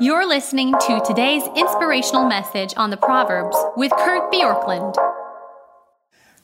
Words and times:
You're 0.00 0.28
listening 0.28 0.74
to 0.86 1.02
today's 1.04 1.42
inspirational 1.56 2.24
message 2.24 2.72
on 2.76 2.90
the 2.90 2.96
Proverbs 2.96 3.56
with 3.76 3.90
Kurt 3.90 4.30
Bjorklund. 4.30 4.94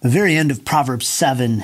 The 0.00 0.08
very 0.08 0.36
end 0.36 0.50
of 0.50 0.64
Proverbs 0.64 1.06
7 1.06 1.62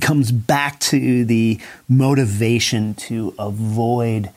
comes 0.00 0.32
back 0.32 0.80
to 0.80 1.26
the 1.26 1.60
motivation 1.86 2.94
to 2.94 3.34
avoid 3.38 4.30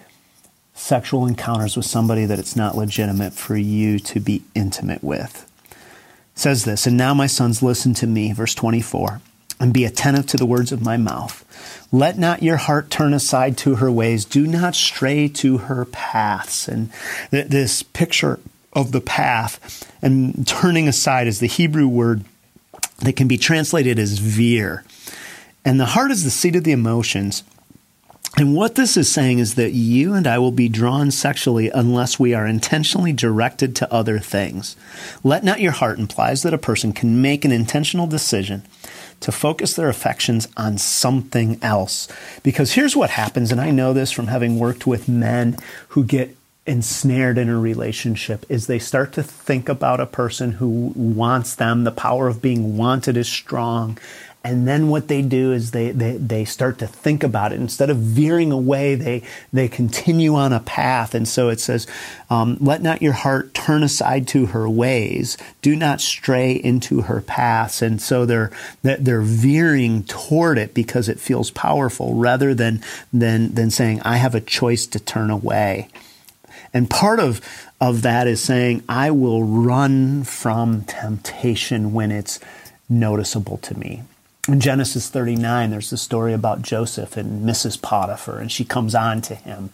sexual 0.74 1.26
encounters 1.26 1.78
with 1.78 1.86
somebody 1.86 2.26
that 2.26 2.40
it's 2.40 2.58
not 2.58 2.76
legitimate 2.76 3.32
for 3.32 3.56
you 3.56 3.98
to 4.00 4.20
be 4.20 4.44
intimate 4.54 5.02
with. 5.02 5.50
It 5.72 6.40
says 6.40 6.66
this, 6.66 6.86
and 6.86 6.98
now 6.98 7.14
my 7.14 7.28
sons 7.28 7.64
listen 7.64 7.94
to 7.94 8.06
me, 8.06 8.34
verse 8.34 8.54
24 8.54 9.22
and 9.60 9.74
be 9.74 9.86
attentive 9.86 10.26
to 10.28 10.38
the 10.38 10.46
words 10.46 10.72
of 10.72 10.82
my 10.82 10.98
mouth. 10.98 11.44
Let 11.92 12.18
not 12.18 12.44
your 12.44 12.58
heart 12.58 12.90
turn 12.90 13.14
aside 13.14 13.58
to 13.60 13.76
her 13.76 13.92
ways. 13.92 14.26
Do 14.26 14.48
not 14.48 14.76
stray 14.76 15.28
to 15.30 15.60
her 15.60 15.86
paths. 15.86 16.68
And 16.68 16.92
th- 17.32 17.48
this 17.48 17.84
picture 17.84 18.40
of 18.74 18.92
the 18.92 19.02
path 19.02 19.90
and 20.02 20.46
turning 20.46 20.88
aside 20.88 21.28
is 21.28 21.40
the 21.40 21.48
Hebrew 21.48 21.88
word 21.88 22.26
that 23.00 23.16
can 23.16 23.28
be 23.28 23.38
translated 23.38 23.98
as 23.98 24.20
veer. 24.20 24.84
And 25.64 25.80
the 25.80 25.86
heart 25.86 26.12
is 26.12 26.24
the 26.24 26.30
seat 26.30 26.56
of 26.56 26.64
the 26.64 26.72
emotions. 26.72 27.44
And 28.38 28.54
what 28.54 28.76
this 28.76 28.98
is 28.98 29.10
saying 29.10 29.40
is 29.40 29.56
that 29.56 29.72
you 29.72 30.14
and 30.14 30.28
I 30.28 30.40
will 30.40 30.52
be 30.52 30.68
drawn 30.68 31.10
sexually 31.10 31.70
unless 31.70 32.20
we 32.20 32.34
are 32.34 32.46
intentionally 32.46 33.14
directed 33.14 33.76
to 33.78 33.94
other 33.94 34.20
things. 34.20 34.76
Let 35.24 35.46
not 35.46 35.62
your 35.62 35.72
heart 35.72 36.00
implies 36.00 36.44
that 36.44 36.54
a 36.54 36.58
person 36.58 36.92
can 36.92 37.22
make 37.22 37.46
an 37.46 37.54
intentional 37.54 38.08
decision 38.08 38.64
to 39.22 39.32
focus 39.32 39.74
their 39.74 39.90
affections 39.90 40.48
on 40.58 40.78
something 40.78 41.58
else. 41.62 42.08
Because 42.44 42.74
here's 42.74 42.96
what 42.96 43.10
happens, 43.12 43.52
and 43.52 43.62
I 43.62 43.72
know 43.72 43.94
this 43.94 44.12
from 44.12 44.28
having 44.28 44.60
worked 44.60 44.86
with 44.86 45.08
men 45.08 45.58
who 45.90 46.04
get 46.04 46.36
ensnared 46.66 47.38
in 47.38 47.48
a 47.48 47.60
relationship 47.60 48.46
is 48.50 48.66
they 48.66 48.80
start 48.80 49.14
to 49.14 49.24
think 49.24 49.70
about 49.70 50.00
a 50.00 50.06
person 50.06 50.54
who 50.54 50.92
wants 50.96 51.56
them. 51.56 51.84
The 51.84 51.92
power 51.92 52.28
of 52.28 52.42
being 52.42 52.78
wanted 52.78 53.18
is 53.18 53.28
strong. 53.28 54.00
And 54.44 54.68
then 54.68 54.90
what 54.90 55.08
they 55.08 55.24
do 55.24 55.54
is 55.54 55.72
they, 55.72 55.90
they, 55.90 56.18
they 56.18 56.46
start 56.46 56.78
to 56.78 56.86
think 56.86 57.24
about 57.24 57.52
it. 57.52 57.60
Instead 57.60 57.90
of 57.90 57.98
veering 57.98 58.52
away, 58.52 58.94
they, 58.94 59.24
they 59.52 59.68
continue 59.68 60.36
on 60.36 60.54
a 60.54 60.60
path. 60.60 61.16
And 61.16 61.28
so 61.28 61.50
it 61.50 61.60
says, 61.60 61.88
um, 62.30 62.58
let 62.62 62.84
not 62.84 63.02
your 63.02 63.14
heart 63.14 63.56
turn 63.56 63.82
aside 63.82 64.28
to 64.30 64.48
her 64.48 64.70
ways. 64.70 65.36
Do 65.64 65.76
not 65.76 66.00
stray 66.00 66.52
into 66.52 67.02
her 67.02 67.22
paths. 67.22 67.82
And 67.82 68.00
so 68.00 68.28
they're, 68.28 68.52
they're 68.84 69.22
veering 69.22 70.04
toward 70.04 70.60
it 70.60 70.76
because 70.76 71.10
it 71.10 71.20
feels 71.20 71.50
powerful 71.50 72.14
rather 72.14 72.54
than, 72.54 72.84
than, 73.12 73.56
than 73.56 73.72
saying, 73.72 74.02
I 74.02 74.18
have 74.18 74.36
a 74.36 74.42
choice 74.42 74.86
to 74.88 75.00
turn 75.00 75.32
away. 75.32 75.90
And 76.76 76.88
part 76.88 77.20
of, 77.20 77.42
of 77.82 78.04
that 78.04 78.28
is 78.28 78.40
saying, 78.40 78.84
I 78.88 79.10
will 79.10 79.44
run 79.44 80.24
from 80.24 80.84
temptation 80.84 81.92
when 81.92 82.12
it's 82.12 82.40
noticeable 82.88 83.58
to 83.58 83.76
me 83.80 84.04
in 84.48 84.60
Genesis 84.60 85.10
39, 85.10 85.72
there's 85.72 85.90
the 85.90 85.98
story 85.98 86.34
about 86.34 86.62
Joseph 86.62 87.18
and 87.18 87.48
Mrs. 87.48 87.82
Potiphar, 87.82 88.38
and 88.40 88.52
she 88.52 88.64
comes 88.64 88.94
on 88.94 89.22
to 89.22 89.36
him. 89.36 89.72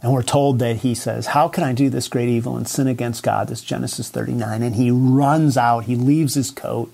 And 0.00 0.12
we're 0.12 0.22
told 0.22 0.60
that 0.60 0.76
he 0.76 0.94
says, 0.94 1.28
How 1.28 1.48
can 1.48 1.64
I 1.64 1.72
do 1.72 1.90
this 1.90 2.08
great 2.08 2.28
evil 2.28 2.56
and 2.56 2.68
sin 2.68 2.86
against 2.86 3.22
God? 3.22 3.48
This 3.48 3.62
Genesis 3.62 4.08
39. 4.08 4.62
And 4.62 4.76
he 4.76 4.90
runs 4.90 5.56
out, 5.56 5.84
he 5.84 5.96
leaves 5.96 6.34
his 6.34 6.50
coat. 6.50 6.92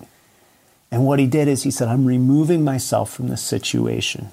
And 0.91 1.05
what 1.05 1.19
he 1.19 1.27
did 1.27 1.47
is 1.47 1.63
he 1.63 1.71
said, 1.71 1.87
I'm 1.87 2.05
removing 2.05 2.63
myself 2.63 3.13
from 3.13 3.27
this 3.27 3.41
situation. 3.41 4.29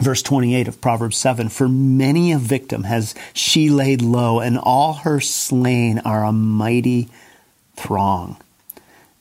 Verse 0.00 0.22
28 0.22 0.68
of 0.68 0.80
Proverbs 0.80 1.16
7 1.16 1.48
For 1.48 1.68
many 1.68 2.32
a 2.32 2.38
victim 2.38 2.84
has 2.84 3.14
she 3.32 3.68
laid 3.68 4.00
low, 4.00 4.40
and 4.40 4.58
all 4.58 4.94
her 4.94 5.20
slain 5.20 5.98
are 6.00 6.24
a 6.24 6.32
mighty 6.32 7.08
throng. 7.76 8.36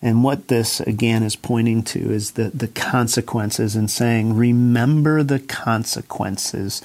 And 0.02 0.23
what 0.23 0.48
this 0.48 0.80
again 0.80 1.23
is 1.23 1.36
pointing 1.36 1.83
to 1.83 2.11
is 2.11 2.32
the, 2.32 2.49
the 2.49 2.67
consequences 2.67 3.76
and 3.76 3.89
saying, 3.89 4.36
remember 4.36 5.23
the 5.23 5.39
consequences 5.39 6.83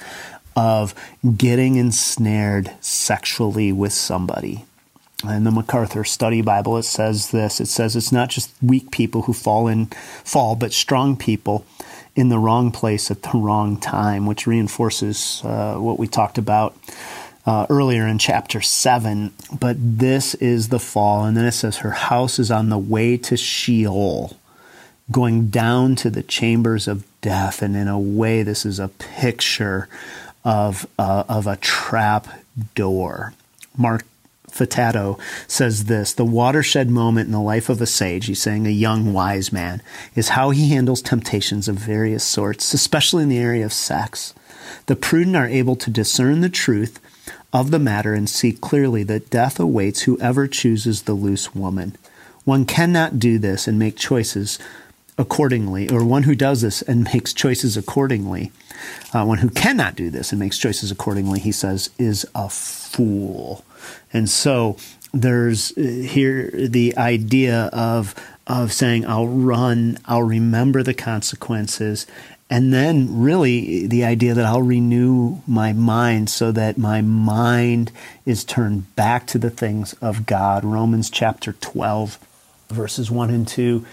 of 0.55 0.95
getting 1.37 1.75
ensnared 1.75 2.71
sexually 2.81 3.71
with 3.71 3.93
somebody. 3.93 4.65
In 5.23 5.45
the 5.45 5.51
MacArthur 5.51 6.03
Study 6.03 6.41
Bible, 6.41 6.77
it 6.77 6.83
says 6.83 7.31
this. 7.31 7.61
It 7.61 7.67
says 7.67 7.95
it's 7.95 8.11
not 8.11 8.29
just 8.29 8.51
weak 8.61 8.91
people 8.91 9.21
who 9.21 9.33
fall 9.33 9.67
in 9.67 9.85
fall, 10.25 10.55
but 10.55 10.73
strong 10.73 11.15
people 11.15 11.65
in 12.15 12.29
the 12.29 12.39
wrong 12.39 12.71
place 12.71 13.09
at 13.09 13.21
the 13.23 13.37
wrong 13.37 13.77
time, 13.77 14.25
which 14.25 14.45
reinforces 14.45 15.41
uh, 15.43 15.75
what 15.75 15.97
we 15.97 16.07
talked 16.07 16.37
about 16.37 16.75
uh, 17.45 17.65
earlier 17.69 18.07
in 18.07 18.17
chapter 18.17 18.61
7. 18.61 19.33
But 19.59 19.77
this 19.79 20.35
is 20.35 20.69
the 20.69 20.79
fall. 20.79 21.25
And 21.25 21.35
then 21.35 21.45
it 21.45 21.53
says, 21.53 21.77
Her 21.77 21.91
house 21.91 22.39
is 22.39 22.51
on 22.51 22.69
the 22.69 22.77
way 22.77 23.17
to 23.17 23.35
Sheol, 23.35 24.37
going 25.11 25.47
down 25.47 25.95
to 25.97 26.09
the 26.09 26.23
chambers 26.23 26.87
of 26.87 27.05
death. 27.21 27.61
And 27.61 27.75
in 27.75 27.87
a 27.87 27.99
way, 27.99 28.43
this 28.43 28.65
is 28.65 28.79
a 28.79 28.89
picture 28.89 29.87
of, 30.45 30.87
uh, 30.99 31.23
of 31.27 31.47
a 31.47 31.57
trap 31.57 32.27
door. 32.75 33.33
Mark 33.75 34.05
Futato 34.53 35.19
says 35.47 35.85
this 35.85 36.13
The 36.13 36.25
watershed 36.25 36.89
moment 36.89 37.25
in 37.27 37.31
the 37.31 37.41
life 37.41 37.69
of 37.69 37.81
a 37.81 37.87
sage, 37.87 38.27
he's 38.27 38.41
saying 38.41 38.67
a 38.67 38.71
young 38.71 39.13
wise 39.13 39.51
man, 39.51 39.81
is 40.15 40.29
how 40.29 40.51
he 40.51 40.69
handles 40.69 41.01
temptations 41.01 41.67
of 41.67 41.75
various 41.75 42.23
sorts, 42.23 42.73
especially 42.73 43.23
in 43.23 43.29
the 43.29 43.39
area 43.39 43.65
of 43.65 43.73
sex. 43.73 44.33
The 44.85 44.95
prudent 44.95 45.35
are 45.35 45.47
able 45.47 45.75
to 45.77 45.89
discern 45.89 46.41
the 46.41 46.49
truth 46.49 46.99
of 47.51 47.71
the 47.71 47.79
matter 47.79 48.13
and 48.13 48.29
see 48.29 48.53
clearly 48.53 49.03
that 49.03 49.29
death 49.29 49.59
awaits 49.59 50.01
whoever 50.01 50.47
chooses 50.47 51.03
the 51.03 51.13
loose 51.13 51.55
woman. 51.55 51.95
One 52.45 52.65
cannot 52.65 53.19
do 53.19 53.37
this 53.37 53.67
and 53.67 53.79
make 53.79 53.95
choices 53.95 54.59
accordingly, 55.17 55.89
or 55.89 56.03
one 56.03 56.23
who 56.23 56.35
does 56.35 56.61
this 56.61 56.81
and 56.81 57.03
makes 57.13 57.33
choices 57.33 57.77
accordingly, 57.77 58.51
uh, 59.13 59.23
one 59.23 59.39
who 59.39 59.49
cannot 59.49 59.95
do 59.95 60.09
this 60.09 60.31
and 60.31 60.39
makes 60.39 60.57
choices 60.57 60.91
accordingly, 60.91 61.39
he 61.39 61.51
says, 61.51 61.89
is 61.97 62.25
a 62.33 62.49
fool. 62.49 63.63
And 64.11 64.29
so 64.29 64.77
there's 65.13 65.71
uh, 65.77 65.81
here 65.81 66.49
the 66.51 66.97
idea 66.97 67.69
of 67.73 68.15
of 68.45 68.73
saying 68.73 69.05
I'll 69.05 69.27
run, 69.27 69.97
I'll 70.05 70.23
remember 70.23 70.83
the 70.83 70.93
consequences, 70.93 72.05
and 72.53 72.71
then, 72.71 73.21
really, 73.21 73.87
the 73.87 74.05
idea 74.05 74.35
that 74.35 74.45
I'll 74.45 74.61
renew 74.61 75.39
my 75.47 75.73
mind 75.73 76.29
so 76.29 76.51
that 76.51 76.77
my 76.77 77.01
mind 77.01 77.91
is 78.27 78.43
turned 78.43 78.95
back 78.95 79.25
to 79.27 79.39
the 79.39 79.49
things 79.49 79.93
of 79.93 80.27
God. 80.27 80.63
Romans 80.63 81.09
chapter 81.09 81.53
12, 81.53 82.19
verses 82.69 83.09
1 83.09 83.31
and 83.31 83.47
2 83.47 83.83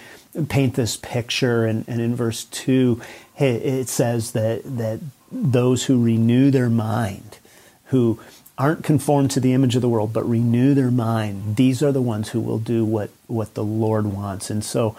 paint 0.48 0.74
this 0.74 0.96
picture. 0.96 1.64
And, 1.64 1.84
and 1.88 2.00
in 2.00 2.14
verse 2.14 2.44
2, 2.44 3.00
it 3.38 3.88
says 3.88 4.32
that, 4.32 4.62
that 4.64 5.00
those 5.32 5.84
who 5.84 6.02
renew 6.02 6.50
their 6.50 6.70
mind, 6.70 7.38
who 7.86 8.20
aren't 8.58 8.84
conformed 8.84 9.30
to 9.32 9.40
the 9.40 9.54
image 9.54 9.74
of 9.74 9.82
the 9.82 9.88
world, 9.88 10.12
but 10.12 10.28
renew 10.28 10.74
their 10.74 10.90
mind, 10.90 11.56
these 11.56 11.82
are 11.82 11.92
the 11.92 12.02
ones 12.02 12.30
who 12.30 12.40
will 12.40 12.58
do 12.58 12.84
what, 12.84 13.10
what 13.26 13.54
the 13.54 13.64
Lord 13.64 14.06
wants. 14.06 14.50
And 14.50 14.64
so, 14.64 14.96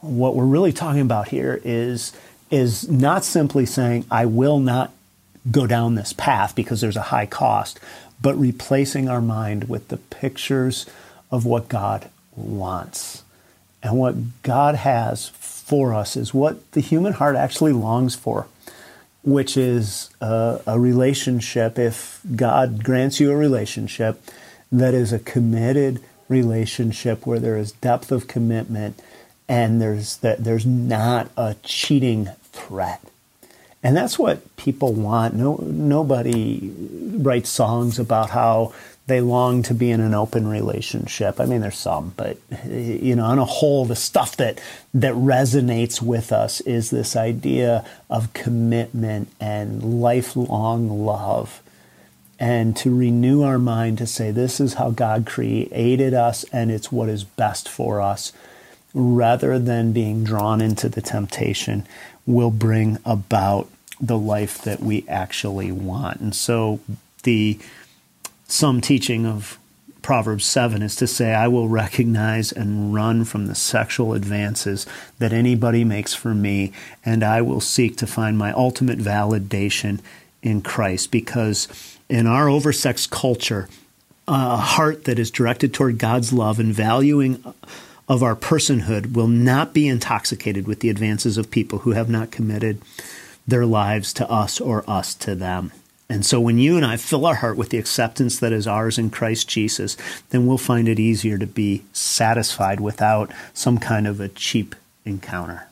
what 0.00 0.34
we're 0.34 0.44
really 0.44 0.72
talking 0.72 1.00
about 1.00 1.28
here 1.28 1.60
is 1.64 2.12
is 2.52 2.88
not 2.88 3.24
simply 3.24 3.64
saying, 3.64 4.04
I 4.10 4.26
will 4.26 4.60
not 4.60 4.92
go 5.50 5.66
down 5.66 5.94
this 5.94 6.12
path 6.12 6.54
because 6.54 6.80
there's 6.80 6.96
a 6.96 7.02
high 7.02 7.26
cost, 7.26 7.80
but 8.20 8.38
replacing 8.38 9.08
our 9.08 9.22
mind 9.22 9.68
with 9.68 9.88
the 9.88 9.96
pictures 9.96 10.86
of 11.30 11.46
what 11.46 11.68
God 11.68 12.10
wants. 12.36 13.24
And 13.82 13.98
what 13.98 14.42
God 14.42 14.76
has 14.76 15.28
for 15.28 15.94
us 15.94 16.16
is 16.16 16.32
what 16.32 16.70
the 16.72 16.80
human 16.80 17.14
heart 17.14 17.36
actually 17.36 17.72
longs 17.72 18.14
for, 18.14 18.46
which 19.22 19.56
is 19.56 20.10
a, 20.20 20.60
a 20.66 20.78
relationship. 20.78 21.78
If 21.78 22.20
God 22.36 22.84
grants 22.84 23.20
you 23.20 23.30
a 23.30 23.36
relationship 23.36 24.22
that 24.70 24.94
is 24.94 25.12
a 25.12 25.18
committed 25.18 26.02
relationship 26.28 27.26
where 27.26 27.40
there 27.40 27.56
is 27.56 27.72
depth 27.72 28.10
of 28.12 28.26
commitment 28.26 29.00
and 29.48 29.82
there's 29.82 30.16
that 30.18 30.44
there's 30.44 30.64
not 30.64 31.30
a 31.36 31.56
cheating 31.62 32.28
threat. 32.52 33.02
And 33.82 33.96
that's 33.96 34.18
what 34.18 34.56
people 34.56 34.92
want. 34.92 35.34
No, 35.34 35.56
nobody 35.56 36.72
writes 37.16 37.50
songs 37.50 37.98
about 37.98 38.30
how 38.30 38.72
they 39.06 39.20
long 39.20 39.62
to 39.64 39.74
be 39.74 39.90
in 39.90 40.00
an 40.00 40.14
open 40.14 40.46
relationship. 40.46 41.40
I 41.40 41.44
mean, 41.44 41.60
there's 41.60 41.76
some, 41.76 42.14
but 42.16 42.38
you 42.64 43.16
know, 43.16 43.24
on 43.24 43.38
a 43.38 43.44
whole, 43.44 43.84
the 43.84 43.96
stuff 43.96 44.36
that 44.36 44.60
that 44.94 45.14
resonates 45.14 46.00
with 46.00 46.32
us 46.32 46.60
is 46.60 46.90
this 46.90 47.16
idea 47.16 47.84
of 48.08 48.32
commitment 48.32 49.28
and 49.40 50.00
lifelong 50.00 51.04
love, 51.04 51.60
and 52.38 52.76
to 52.76 52.96
renew 52.96 53.42
our 53.42 53.58
mind 53.58 53.98
to 53.98 54.06
say 54.06 54.30
this 54.30 54.60
is 54.60 54.74
how 54.74 54.90
God 54.90 55.26
created 55.26 56.14
us, 56.14 56.44
and 56.52 56.70
it's 56.70 56.92
what 56.92 57.08
is 57.08 57.24
best 57.24 57.68
for 57.68 58.00
us, 58.00 58.32
rather 58.94 59.58
than 59.58 59.92
being 59.92 60.22
drawn 60.22 60.60
into 60.60 60.88
the 60.88 61.02
temptation 61.02 61.86
will 62.24 62.50
bring 62.52 62.98
about 63.04 63.68
the 64.00 64.18
life 64.18 64.62
that 64.62 64.80
we 64.80 65.04
actually 65.08 65.72
want. 65.72 66.20
And 66.20 66.34
so 66.34 66.80
the 67.24 67.58
some 68.52 68.82
teaching 68.82 69.24
of 69.24 69.58
Proverbs 70.02 70.44
7 70.44 70.82
is 70.82 70.94
to 70.96 71.06
say, 71.06 71.32
I 71.32 71.48
will 71.48 71.68
recognize 71.68 72.52
and 72.52 72.92
run 72.92 73.24
from 73.24 73.46
the 73.46 73.54
sexual 73.54 74.12
advances 74.12 74.86
that 75.18 75.32
anybody 75.32 75.84
makes 75.84 76.12
for 76.12 76.34
me, 76.34 76.72
and 77.04 77.24
I 77.24 77.40
will 77.40 77.60
seek 77.60 77.96
to 77.96 78.06
find 78.06 78.36
my 78.36 78.52
ultimate 78.52 78.98
validation 78.98 80.00
in 80.42 80.60
Christ. 80.60 81.10
Because 81.10 81.66
in 82.08 82.26
our 82.26 82.46
oversexed 82.46 83.10
culture, 83.10 83.68
a 84.28 84.56
heart 84.56 85.04
that 85.04 85.18
is 85.18 85.30
directed 85.30 85.72
toward 85.72 85.98
God's 85.98 86.32
love 86.32 86.60
and 86.60 86.74
valuing 86.74 87.42
of 88.08 88.22
our 88.22 88.36
personhood 88.36 89.14
will 89.14 89.28
not 89.28 89.72
be 89.72 89.88
intoxicated 89.88 90.66
with 90.66 90.80
the 90.80 90.90
advances 90.90 91.38
of 91.38 91.50
people 91.50 91.80
who 91.80 91.92
have 91.92 92.10
not 92.10 92.30
committed 92.30 92.82
their 93.46 93.64
lives 93.64 94.12
to 94.12 94.30
us 94.30 94.60
or 94.60 94.84
us 94.88 95.14
to 95.14 95.34
them. 95.34 95.72
And 96.12 96.26
so 96.26 96.38
when 96.38 96.58
you 96.58 96.76
and 96.76 96.84
I 96.84 96.98
fill 96.98 97.24
our 97.24 97.36
heart 97.36 97.56
with 97.56 97.70
the 97.70 97.78
acceptance 97.78 98.38
that 98.40 98.52
is 98.52 98.66
ours 98.66 98.98
in 98.98 99.08
Christ 99.08 99.48
Jesus, 99.48 99.96
then 100.28 100.46
we'll 100.46 100.58
find 100.58 100.86
it 100.86 101.00
easier 101.00 101.38
to 101.38 101.46
be 101.46 101.84
satisfied 101.94 102.80
without 102.80 103.32
some 103.54 103.78
kind 103.78 104.06
of 104.06 104.20
a 104.20 104.28
cheap 104.28 104.74
encounter. 105.06 105.68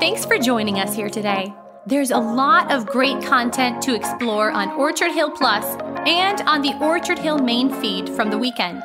Thanks 0.00 0.24
for 0.24 0.38
joining 0.38 0.80
us 0.80 0.94
here 0.94 1.10
today. 1.10 1.52
There's 1.86 2.10
a 2.10 2.16
lot 2.16 2.72
of 2.72 2.86
great 2.86 3.22
content 3.22 3.82
to 3.82 3.94
explore 3.94 4.50
on 4.50 4.70
Orchard 4.70 5.12
Hill 5.12 5.30
Plus 5.30 5.66
and 6.06 6.40
on 6.48 6.62
the 6.62 6.74
Orchard 6.80 7.18
Hill 7.18 7.36
main 7.36 7.70
feed 7.82 8.08
from 8.08 8.30
the 8.30 8.38
weekend. 8.38 8.82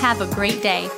Have 0.00 0.22
a 0.22 0.34
great 0.34 0.62
day. 0.62 0.88